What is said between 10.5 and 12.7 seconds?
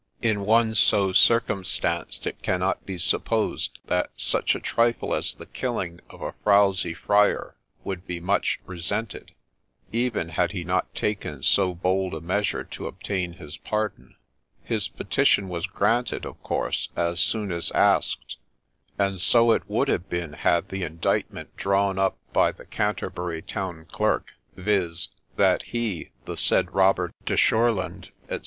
he not taken so bold a measure